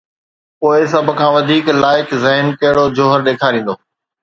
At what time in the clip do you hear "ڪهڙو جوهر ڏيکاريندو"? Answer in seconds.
2.59-3.73